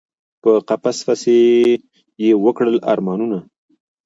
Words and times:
په 0.41 0.51
قفس 0.67 0.97
پسي 1.07 1.39
یی 2.23 2.29
وکړل 2.45 2.75
ارمانونه 2.93 3.37